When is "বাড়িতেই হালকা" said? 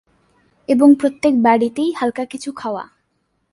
1.41-2.23